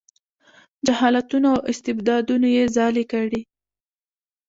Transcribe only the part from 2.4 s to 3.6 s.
یې ځالې کړي.